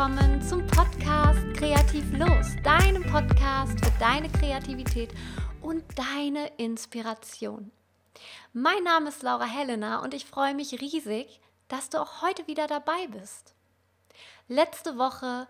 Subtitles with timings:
[0.00, 5.10] willkommen zum Podcast Kreativ Los, deinem Podcast für deine Kreativität
[5.60, 7.70] und deine Inspiration.
[8.54, 11.38] Mein Name ist Laura Helena und ich freue mich riesig,
[11.68, 13.52] dass du auch heute wieder dabei bist.
[14.48, 15.46] Letzte Woche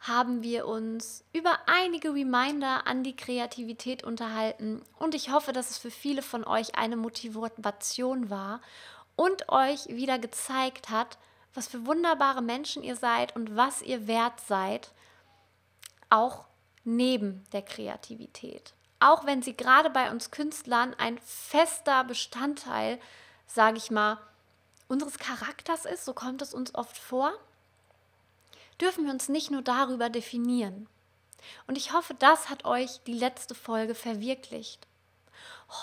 [0.00, 5.78] haben wir uns über einige Reminder an die Kreativität unterhalten und ich hoffe, dass es
[5.78, 8.60] für viele von euch eine Motivation war
[9.16, 11.16] und euch wieder gezeigt hat,
[11.54, 14.90] was für wunderbare Menschen ihr seid und was ihr wert seid,
[16.10, 16.44] auch
[16.84, 18.74] neben der Kreativität.
[19.00, 23.00] Auch wenn sie gerade bei uns Künstlern ein fester Bestandteil,
[23.46, 24.18] sage ich mal,
[24.88, 27.32] unseres Charakters ist, so kommt es uns oft vor,
[28.80, 30.88] dürfen wir uns nicht nur darüber definieren.
[31.66, 34.86] Und ich hoffe, das hat euch die letzte Folge verwirklicht.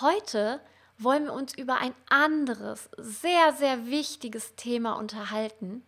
[0.00, 0.60] Heute
[1.02, 5.82] wollen wir uns über ein anderes, sehr, sehr wichtiges Thema unterhalten.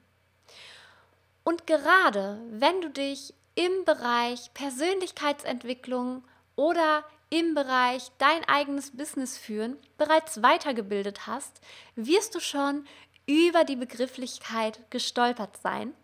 [1.45, 6.25] Und gerade wenn du dich im Bereich Persönlichkeitsentwicklung
[6.57, 11.61] oder im Bereich dein eigenes Business führen bereits weitergebildet hast,
[11.97, 12.85] wirst du schon
[13.27, 15.95] über die Begrifflichkeit gestolpert sein.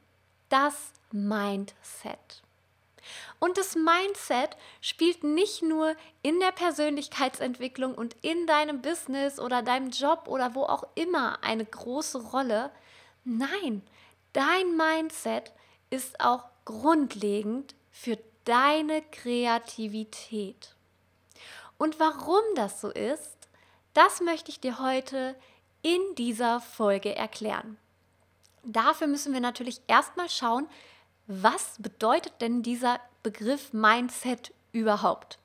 [0.48, 2.42] Das Mindset.
[3.39, 9.91] Und das Mindset spielt nicht nur in der Persönlichkeitsentwicklung und in deinem Business oder deinem
[9.91, 12.71] Job oder wo auch immer eine große Rolle.
[13.25, 13.83] Nein,
[14.33, 15.53] dein Mindset
[15.91, 20.75] ist auch grundlegend für deine Kreativität.
[21.79, 23.37] Und warum das so ist,
[23.95, 25.35] das möchte ich dir heute
[25.83, 27.79] in dieser Folge erklären.
[28.65, 30.69] Dafür müssen wir natürlich erstmal schauen,
[31.29, 35.39] was bedeutet denn dieser Begriff Mindset überhaupt?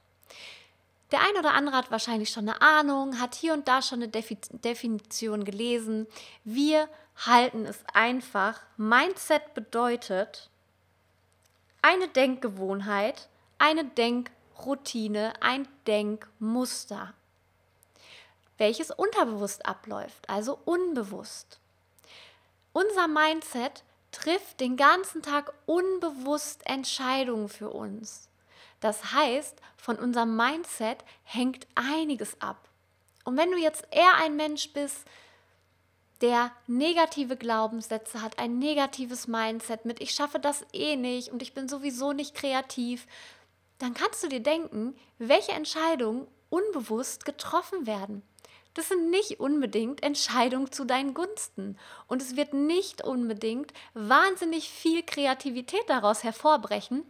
[1.12, 4.08] Der eine oder andere hat wahrscheinlich schon eine Ahnung, hat hier und da schon eine
[4.10, 6.08] Definition gelesen.
[6.46, 8.62] Wir halten es einfach.
[8.78, 10.50] Mindset bedeutet
[11.82, 13.28] eine Denkgewohnheit,
[13.60, 17.14] eine Denkroutine, ein Denkmuster,
[18.58, 21.60] welches unterbewusst abläuft, also unbewusst.
[22.72, 28.30] Unser Mindset trifft den ganzen Tag unbewusst Entscheidungen für uns.
[28.80, 32.70] Das heißt, von unserem Mindset hängt einiges ab.
[33.26, 35.06] Und wenn du jetzt eher ein Mensch bist,
[36.22, 41.54] der negative Glaubenssätze hat, ein negatives Mindset mit, ich schaffe das eh nicht und ich
[41.54, 43.08] bin sowieso nicht kreativ,
[43.80, 48.22] dann kannst du dir denken, welche Entscheidungen unbewusst getroffen werden
[48.74, 51.78] das sind nicht unbedingt Entscheidungen zu deinen Gunsten.
[52.08, 57.04] Und es wird nicht unbedingt wahnsinnig viel Kreativität daraus hervorbrechen,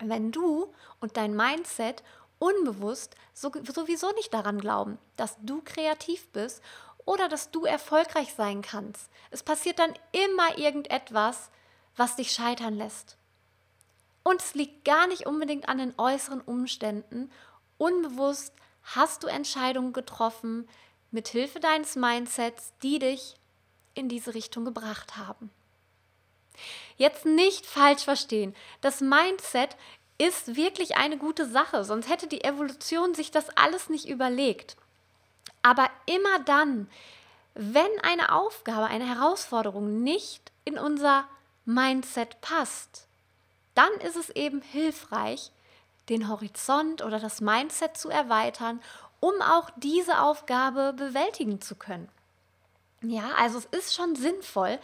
[0.00, 2.02] wenn du und dein Mindset
[2.38, 6.62] unbewusst sowieso nicht daran glauben, dass du kreativ bist
[7.04, 9.10] oder dass du erfolgreich sein kannst.
[9.30, 11.50] Es passiert dann immer irgendetwas,
[11.96, 13.16] was dich scheitern lässt.
[14.22, 17.30] Und es liegt gar nicht unbedingt an den äußeren Umständen.
[17.78, 20.68] Unbewusst hast du Entscheidungen getroffen,
[21.10, 23.36] mit Hilfe deines Mindsets, die dich
[23.94, 25.50] in diese Richtung gebracht haben.
[26.96, 28.54] Jetzt nicht falsch verstehen.
[28.80, 29.76] Das Mindset
[30.18, 34.76] ist wirklich eine gute Sache, sonst hätte die Evolution sich das alles nicht überlegt.
[35.62, 36.90] Aber immer dann,
[37.54, 41.28] wenn eine Aufgabe, eine Herausforderung nicht in unser
[41.64, 43.06] Mindset passt,
[43.74, 45.52] dann ist es eben hilfreich,
[46.08, 48.80] den Horizont oder das Mindset zu erweitern
[49.20, 52.08] um auch diese Aufgabe bewältigen zu können.
[53.02, 54.78] Ja, also es ist schon sinnvoll,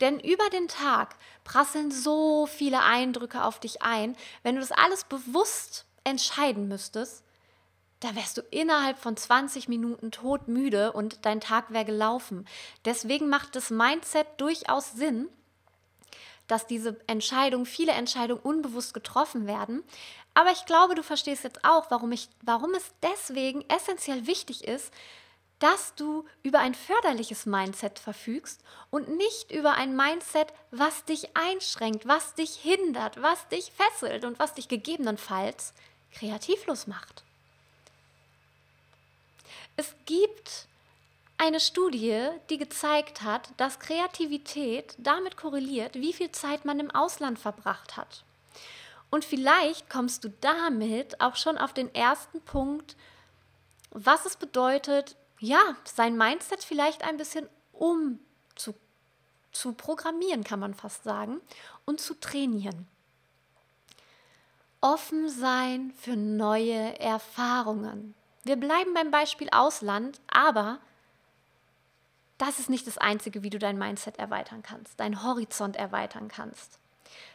[0.00, 4.16] denn über den Tag prasseln so viele Eindrücke auf dich ein.
[4.42, 7.22] Wenn du das alles bewusst entscheiden müsstest,
[8.00, 12.46] da wärst du innerhalb von 20 Minuten todmüde und dein Tag wäre gelaufen.
[12.86, 15.28] Deswegen macht das Mindset durchaus Sinn,
[16.50, 19.84] dass diese Entscheidungen, viele Entscheidungen unbewusst getroffen werden.
[20.34, 24.92] Aber ich glaube, du verstehst jetzt auch, warum, ich, warum es deswegen essentiell wichtig ist,
[25.60, 32.08] dass du über ein förderliches Mindset verfügst und nicht über ein Mindset, was dich einschränkt,
[32.08, 35.74] was dich hindert, was dich fesselt und was dich gegebenenfalls
[36.12, 37.22] kreativlos macht.
[39.76, 40.66] Es gibt
[41.40, 47.38] eine Studie, die gezeigt hat, dass Kreativität damit korreliert, wie viel Zeit man im Ausland
[47.38, 48.24] verbracht hat.
[49.10, 52.94] Und vielleicht kommst du damit auch schon auf den ersten Punkt,
[53.90, 58.20] was es bedeutet, ja, sein Mindset vielleicht ein bisschen um
[58.54, 58.74] zu,
[59.50, 61.40] zu programmieren, kann man fast sagen,
[61.86, 62.86] und zu trainieren.
[64.82, 68.14] Offen sein für neue Erfahrungen.
[68.44, 70.78] Wir bleiben beim Beispiel Ausland, aber
[72.40, 76.78] das ist nicht das Einzige, wie du dein Mindset erweitern kannst, deinen Horizont erweitern kannst.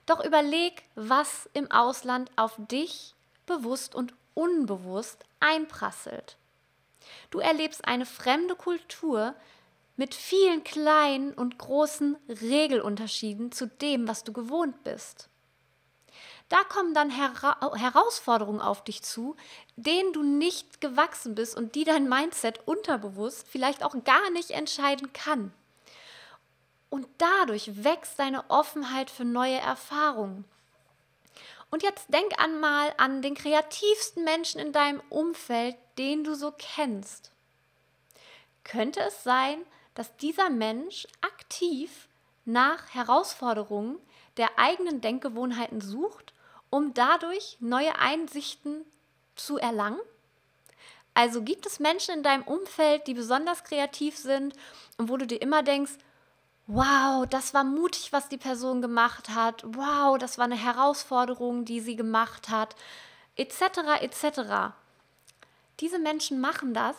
[0.06, 3.14] Doch überleg, was im Ausland auf dich
[3.46, 6.38] bewusst und unbewusst einprasselt.
[7.30, 9.36] Du erlebst eine fremde Kultur
[9.96, 15.30] mit vielen kleinen und großen Regelunterschieden zu dem, was du gewohnt bist.
[16.50, 19.36] Da kommen dann Hera Herausforderungen auf dich zu,
[19.76, 25.12] denen du nicht gewachsen bist und die dein Mindset unterbewusst vielleicht auch gar nicht entscheiden
[25.12, 25.52] kann.
[26.90, 30.46] Und dadurch wächst deine Offenheit für neue Erfahrungen.
[31.72, 37.32] Und jetzt denk einmal an den kreativsten Menschen in deinem Umfeld, den du so kennst.
[38.64, 39.66] Könnte es sein,
[39.96, 42.08] dass dieser Mensch aktiv
[42.46, 43.98] nach Herausforderungen
[44.38, 46.34] der eigenen Denkgewohnheiten sucht,
[46.70, 48.86] um dadurch neue Einsichten
[49.36, 50.00] zu erlangen?
[51.14, 54.54] Also gibt es Menschen in deinem Umfeld, die besonders kreativ sind
[54.98, 55.94] und wo du dir immer denkst,
[56.68, 61.80] wow, das war mutig, was die Person gemacht hat, wow, das war eine Herausforderung, die
[61.80, 62.76] sie gemacht hat,
[63.36, 64.74] etc., etc.
[65.80, 66.96] Diese Menschen machen das,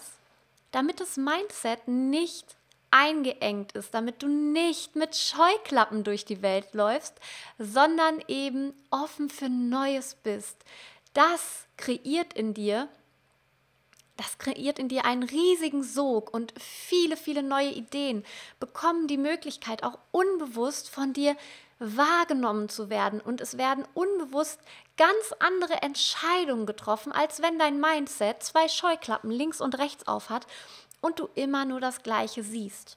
[0.70, 2.56] damit das Mindset nicht
[2.91, 7.15] eingeengt ist, damit du nicht mit Scheuklappen durch die Welt läufst,
[7.59, 10.56] sondern eben offen für Neues bist.
[11.12, 12.88] Das kreiert in dir
[14.17, 18.25] das kreiert in dir einen riesigen Sog und viele, viele neue Ideen
[18.59, 21.37] bekommen die Möglichkeit, auch unbewusst von dir
[21.79, 23.21] wahrgenommen zu werden.
[23.21, 24.59] Und es werden unbewusst
[24.97, 30.47] ganz andere Entscheidungen getroffen, als wenn dein Mindset zwei Scheuklappen links und rechts auf hat
[31.00, 32.96] und du immer nur das Gleiche siehst.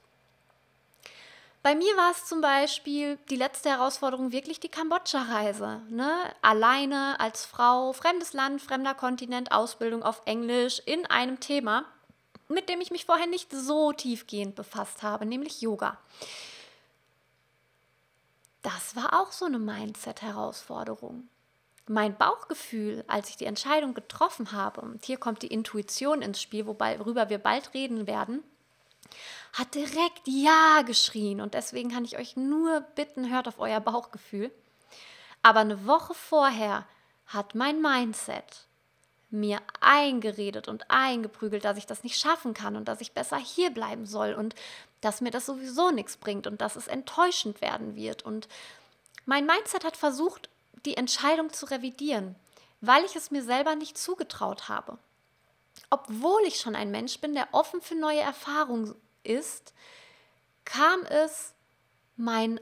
[1.62, 5.82] Bei mir war es zum Beispiel die letzte Herausforderung wirklich die Kambodscha-Reise.
[5.90, 6.12] Ne?
[6.42, 11.84] Alleine als Frau, fremdes Land, fremder Kontinent, Ausbildung auf Englisch in einem Thema,
[12.48, 15.98] mit dem ich mich vorher nicht so tiefgehend befasst habe, nämlich Yoga.
[18.62, 21.28] Das war auch so eine Mindset-Herausforderung.
[21.92, 26.68] Mein Bauchgefühl, als ich die Entscheidung getroffen habe, und hier kommt die Intuition ins Spiel,
[26.68, 28.44] worüber wir bald reden werden,
[29.54, 31.42] hat direkt Ja geschrien.
[31.42, 34.52] Und deswegen kann ich euch nur bitten, hört auf euer Bauchgefühl.
[35.42, 36.86] Aber eine Woche vorher
[37.26, 38.68] hat mein Mindset
[39.32, 43.72] mir eingeredet und eingeprügelt, dass ich das nicht schaffen kann und dass ich besser hier
[43.72, 44.54] bleiben soll und
[45.02, 48.22] dass mir das sowieso nichts bringt und dass es enttäuschend werden wird.
[48.22, 48.48] Und
[49.26, 50.50] mein Mindset hat versucht,
[50.86, 52.36] die Entscheidung zu revidieren,
[52.82, 54.98] weil ich es mir selber nicht zugetraut habe.
[55.90, 59.74] Obwohl ich schon ein Mensch bin, der offen für neue Erfahrungen ist,
[60.66, 61.54] kam es
[62.16, 62.60] meinen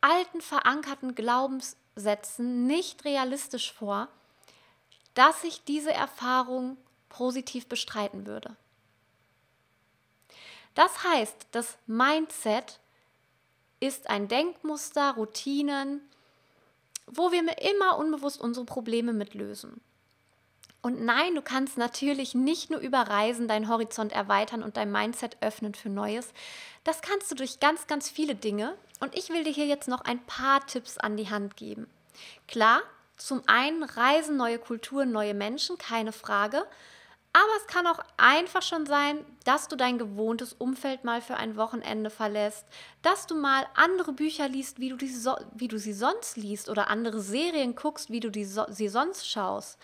[0.00, 4.08] alten verankerten Glaubenssätzen nicht realistisch vor,
[5.14, 6.76] dass ich diese Erfahrung
[7.08, 8.54] positiv bestreiten würde.
[10.74, 12.78] Das heißt, das Mindset
[13.80, 16.08] ist ein Denkmuster, Routinen,
[17.10, 19.80] wo wir immer unbewusst unsere Probleme mitlösen.
[20.80, 25.36] Und nein, du kannst natürlich nicht nur über Reisen deinen Horizont erweitern und dein Mindset
[25.40, 26.32] öffnen für Neues.
[26.84, 28.76] Das kannst du durch ganz, ganz viele Dinge.
[29.00, 31.88] Und ich will dir hier jetzt noch ein paar Tipps an die Hand geben.
[32.46, 32.80] Klar,
[33.16, 36.64] zum einen Reisen, neue Kulturen, neue Menschen, keine Frage.
[37.32, 41.56] Aber es kann auch einfach schon sein, dass du dein gewohntes Umfeld mal für ein
[41.56, 42.64] Wochenende verlässt,
[43.02, 46.68] dass du mal andere Bücher liest, wie du, die so, wie du sie sonst liest
[46.68, 49.78] oder andere Serien guckst, wie du die so, sie sonst schaust.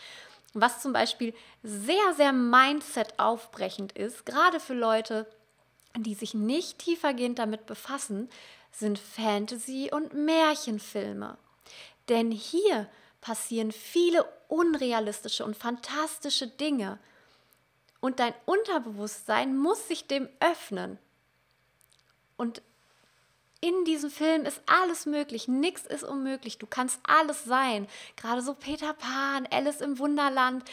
[0.55, 5.27] Was zum Beispiel sehr, sehr Mindset aufbrechend ist, gerade für Leute,
[5.97, 8.29] die sich nicht tiefergehend damit befassen,
[8.73, 11.37] sind Fantasy- und Märchenfilme.
[12.09, 12.89] Denn hier
[13.21, 16.99] passieren viele unrealistische und fantastische Dinge.
[18.05, 20.99] Und dein Unterbewusstsein muss sich dem öffnen.
[22.37, 22.61] Und
[23.63, 27.89] in diesem Film ist alles möglich, nichts ist unmöglich, du kannst alles sein.
[28.17, 30.71] Gerade so Peter Pan, Alice im Wunderland,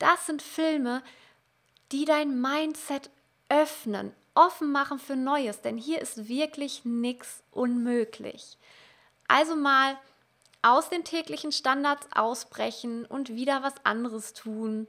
[0.00, 1.04] das sind Filme,
[1.92, 3.10] die dein Mindset
[3.48, 8.58] öffnen, offen machen für Neues, denn hier ist wirklich nichts unmöglich.
[9.28, 9.96] Also mal
[10.62, 14.88] aus den täglichen Standards ausbrechen und wieder was anderes tun.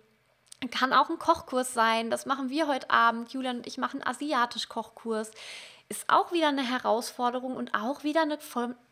[0.72, 3.34] Kann auch ein Kochkurs sein, das machen wir heute Abend.
[3.34, 5.32] Julian und ich machen einen asiatisch-Kochkurs
[5.89, 8.39] ist auch wieder eine Herausforderung und auch wieder eine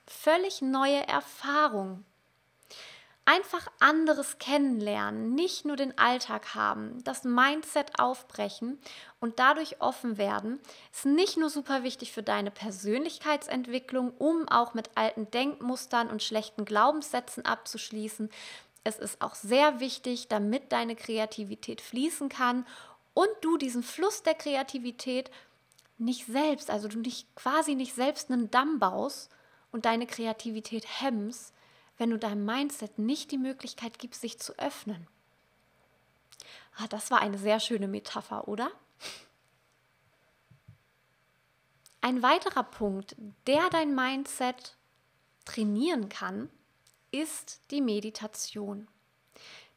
[0.06, 2.06] völlig neue Erfahrung.
[3.24, 8.80] Einfach anderes kennenlernen, nicht nur den Alltag haben, das Mindset aufbrechen
[9.20, 10.60] und dadurch offen werden,
[10.92, 16.66] ist nicht nur super wichtig für deine Persönlichkeitsentwicklung, um auch mit alten Denkmustern und schlechten
[16.66, 18.30] Glaubenssätzen abzuschließen.
[18.84, 22.66] Es ist auch sehr wichtig, damit deine Kreativität fließen kann
[23.14, 25.30] und du diesen Fluss der Kreativität
[25.98, 29.30] nicht selbst, also du nicht quasi nicht selbst einen Damm baust
[29.72, 31.54] und deine Kreativität hemmst,
[31.98, 35.08] wenn du deinem Mindset nicht die Möglichkeit gibst, sich zu öffnen.
[36.78, 38.72] Ah, das war eine sehr schöne Metapher, oder?
[42.02, 44.76] Ein weiterer Punkt, der dein Mindset
[45.46, 46.50] trainieren kann,
[47.12, 48.88] ist die Meditation.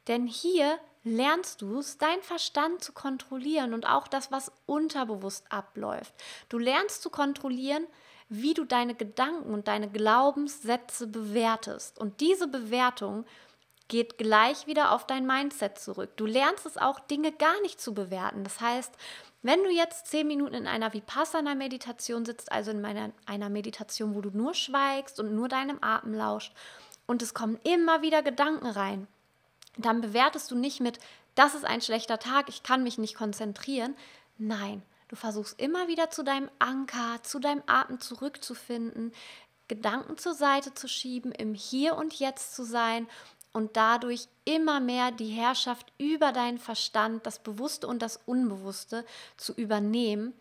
[0.08, 6.14] Denn hier lernst du es, deinen Verstand zu kontrollieren und auch das, was unterbewusst abläuft.
[6.48, 7.86] Du lernst zu kontrollieren,
[8.28, 11.98] wie du deine Gedanken und deine Glaubenssätze bewertest.
[11.98, 13.26] Und diese Bewertung
[13.88, 16.16] geht gleich wieder auf dein Mindset zurück.
[16.16, 18.42] Du lernst es auch, Dinge gar nicht zu bewerten.
[18.42, 18.94] Das heißt,
[19.42, 24.22] wenn du jetzt zehn Minuten in einer Vipassana-Meditation sitzt, also in meiner, einer Meditation, wo
[24.22, 26.54] du nur schweigst und nur deinem Atem lauscht
[27.06, 29.06] und es kommen immer wieder Gedanken rein,
[29.76, 30.98] dann bewertest du nicht mit,
[31.34, 33.96] das ist ein schlechter Tag, ich kann mich nicht konzentrieren.
[34.38, 39.12] Nein, du versuchst immer wieder zu deinem Anker, zu deinem Atem zurückzufinden,
[39.66, 43.08] Gedanken zur Seite zu schieben, im Hier und Jetzt zu sein
[43.52, 49.06] und dadurch immer mehr die Herrschaft über deinen Verstand, das Bewusste und das Unbewusste
[49.36, 50.34] zu übernehmen.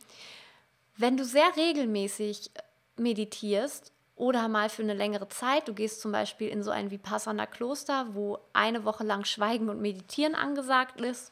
[0.98, 2.51] Wenn du sehr regelmäßig
[2.98, 5.67] meditierst oder mal für eine längere Zeit.
[5.67, 10.36] Du gehst zum Beispiel in so ein Vipassana-Kloster, wo eine Woche lang Schweigen und Meditieren
[10.36, 11.32] angesagt ist.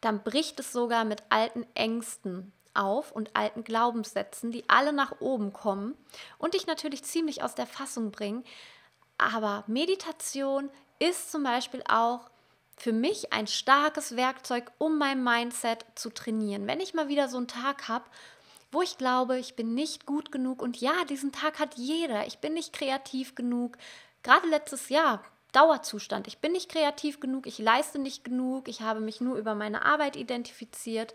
[0.00, 5.52] Dann bricht es sogar mit alten Ängsten auf und alten Glaubenssätzen, die alle nach oben
[5.52, 5.96] kommen
[6.38, 8.44] und dich natürlich ziemlich aus der Fassung bringen.
[9.18, 12.30] Aber Meditation ist zum Beispiel auch
[12.76, 16.66] für mich ein starkes Werkzeug, um mein Mindset zu trainieren.
[16.66, 18.04] Wenn ich mal wieder so einen Tag habe,
[18.76, 22.26] wo ich glaube, ich bin nicht gut genug und ja, diesen Tag hat jeder.
[22.26, 23.78] Ich bin nicht kreativ genug.
[24.22, 26.26] Gerade letztes Jahr, Dauerzustand.
[26.26, 29.82] Ich bin nicht kreativ genug, ich leiste nicht genug, ich habe mich nur über meine
[29.86, 31.14] Arbeit identifiziert.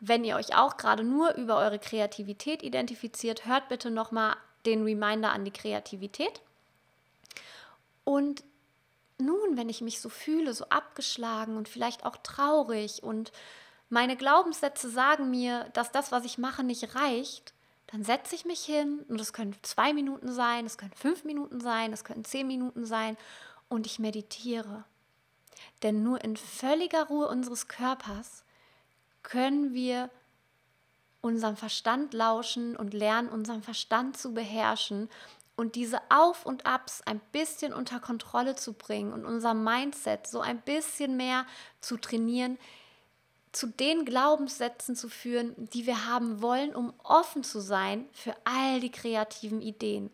[0.00, 5.32] Wenn ihr euch auch gerade nur über eure Kreativität identifiziert, hört bitte nochmal den Reminder
[5.32, 6.40] an die Kreativität.
[8.04, 8.42] Und
[9.18, 13.32] nun, wenn ich mich so fühle, so abgeschlagen und vielleicht auch traurig und
[13.94, 17.54] meine Glaubenssätze sagen mir, dass das, was ich mache, nicht reicht,
[17.86, 21.60] dann setze ich mich hin und es können zwei Minuten sein, es können fünf Minuten
[21.60, 23.16] sein, es können zehn Minuten sein
[23.68, 24.82] und ich meditiere.
[25.84, 28.42] Denn nur in völliger Ruhe unseres Körpers
[29.22, 30.10] können wir
[31.20, 35.08] unserem Verstand lauschen und lernen, unseren Verstand zu beherrschen
[35.54, 40.40] und diese Auf und Abs ein bisschen unter Kontrolle zu bringen und unser Mindset so
[40.40, 41.46] ein bisschen mehr
[41.80, 42.58] zu trainieren,
[43.54, 48.80] zu den Glaubenssätzen zu führen, die wir haben wollen, um offen zu sein für all
[48.80, 50.10] die kreativen Ideen.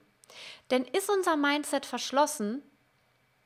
[0.71, 2.63] Denn ist unser Mindset verschlossen,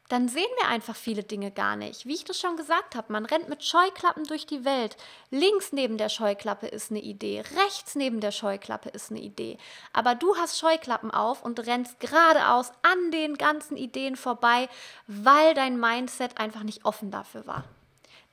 [0.09, 2.05] dann sehen wir einfach viele Dinge gar nicht.
[2.05, 4.99] Wie ich das schon gesagt habe, man rennt mit Scheuklappen durch die Welt.
[5.31, 9.57] Links neben der Scheuklappe ist eine Idee, rechts neben der Scheuklappe ist eine Idee.
[9.95, 14.69] Aber du hast Scheuklappen auf und rennst geradeaus an den ganzen Ideen vorbei,
[15.07, 17.65] weil dein Mindset einfach nicht offen dafür war.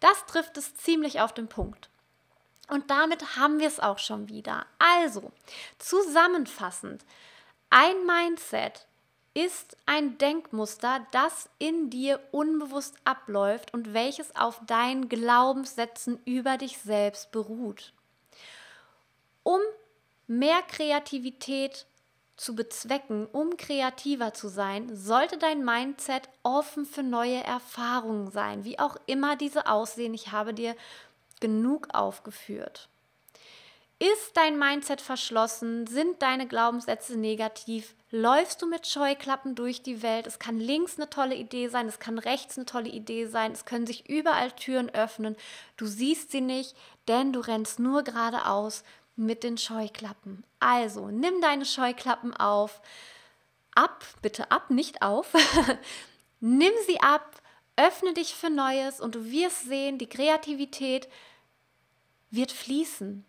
[0.01, 1.89] Das trifft es ziemlich auf den Punkt.
[2.67, 4.65] Und damit haben wir es auch schon wieder.
[4.79, 5.31] Also,
[5.77, 7.05] zusammenfassend,
[7.69, 8.85] ein Mindset
[9.33, 16.77] ist ein Denkmuster, das in dir unbewusst abläuft und welches auf deinen Glaubenssätzen über dich
[16.79, 17.93] selbst beruht.
[19.43, 19.61] Um
[20.27, 21.85] mehr Kreativität
[22.41, 28.79] zu bezwecken, um kreativer zu sein, sollte dein Mindset offen für neue Erfahrungen sein, wie
[28.79, 30.15] auch immer diese aussehen.
[30.15, 30.75] Ich habe dir
[31.39, 32.89] genug aufgeführt.
[33.99, 35.85] Ist dein Mindset verschlossen?
[35.85, 37.93] Sind deine Glaubenssätze negativ?
[38.09, 40.25] Läufst du mit Scheuklappen durch die Welt?
[40.25, 43.65] Es kann links eine tolle Idee sein, es kann rechts eine tolle Idee sein, es
[43.65, 45.35] können sich überall Türen öffnen.
[45.77, 46.75] Du siehst sie nicht,
[47.07, 48.83] denn du rennst nur geradeaus
[49.15, 50.43] mit den Scheuklappen.
[50.59, 52.81] Also, nimm deine Scheuklappen auf.
[53.75, 55.33] Ab, bitte ab, nicht auf.
[56.39, 57.41] nimm sie ab,
[57.75, 61.07] öffne dich für Neues und du wirst sehen, die Kreativität
[62.29, 63.25] wird fließen.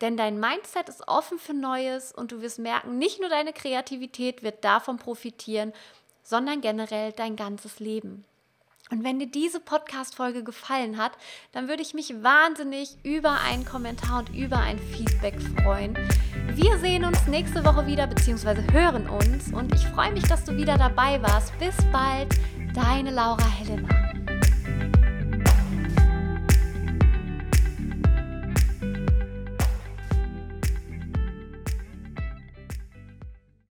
[0.00, 4.42] Denn dein Mindset ist offen für Neues und du wirst merken, nicht nur deine Kreativität
[4.42, 5.72] wird davon profitieren,
[6.22, 8.24] sondern generell dein ganzes Leben.
[8.90, 11.12] Und wenn dir diese Podcast-Folge gefallen hat,
[11.52, 15.96] dann würde ich mich wahnsinnig über einen Kommentar und über ein Feedback freuen.
[16.54, 19.52] Wir sehen uns nächste Woche wieder, beziehungsweise hören uns.
[19.52, 21.58] Und ich freue mich, dass du wieder dabei warst.
[21.58, 22.28] Bis bald,
[22.74, 24.05] deine Laura Helena.